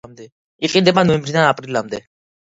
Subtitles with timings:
[0.67, 2.03] იყინება ნოემბრიდან აპრილამდე.